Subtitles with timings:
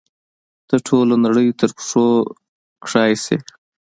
[0.67, 2.05] ته ټوله نړۍ تر پښو
[2.83, 3.37] کښی شي